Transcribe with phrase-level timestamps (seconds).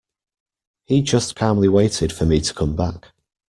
[0.87, 3.09] He just calmly waited for me to come back.